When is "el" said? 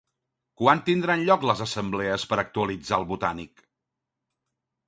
3.01-3.09